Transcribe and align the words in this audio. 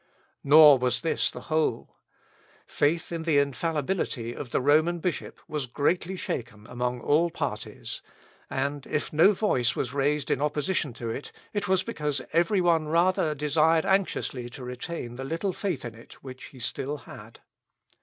Nor 0.43 0.79
was 0.79 1.01
this 1.01 1.29
the 1.29 1.41
whole. 1.41 1.95
Faith 2.65 3.11
in 3.11 3.21
the 3.21 3.37
infallibility 3.37 4.33
of 4.33 4.49
the 4.49 4.59
Roman 4.59 4.97
bishop 4.97 5.39
was 5.47 5.67
greatly 5.67 6.15
shaken 6.15 6.65
among 6.65 7.01
all 7.01 7.29
parties; 7.29 8.01
and, 8.49 8.87
if 8.87 9.13
no 9.13 9.33
voice 9.33 9.75
was 9.75 9.93
raised 9.93 10.31
in 10.31 10.41
opposition 10.41 10.93
to 10.93 11.11
it, 11.11 11.31
it 11.53 11.67
was 11.67 11.83
because 11.83 12.19
every 12.33 12.61
one 12.61 12.87
rather 12.87 13.35
desired 13.35 13.85
anxiously 13.85 14.49
to 14.49 14.63
retain 14.63 15.17
the 15.17 15.23
little 15.23 15.53
faith 15.53 15.85
in 15.85 15.93
it 15.93 16.13
which 16.23 16.45
he 16.45 16.57
still 16.59 16.97
had. 17.05 17.41